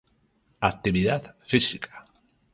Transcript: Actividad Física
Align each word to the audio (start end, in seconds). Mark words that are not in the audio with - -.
Actividad 0.61 1.35
Física 1.45 1.91